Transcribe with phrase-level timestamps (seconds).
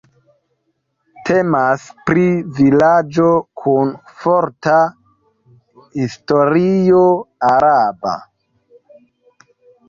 [1.29, 2.23] Temas pri
[2.59, 3.27] vilaĝo
[3.63, 3.91] kun
[4.23, 4.79] forta
[5.99, 7.05] historio
[7.51, 8.17] araba.